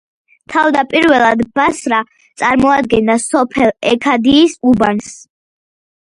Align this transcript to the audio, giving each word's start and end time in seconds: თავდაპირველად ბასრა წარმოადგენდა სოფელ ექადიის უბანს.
თავდაპირველად 0.51 1.41
ბასრა 1.59 1.99
წარმოადგენდა 2.41 3.17
სოფელ 3.25 3.69
ექადიის 3.91 4.57
უბანს. 4.71 5.11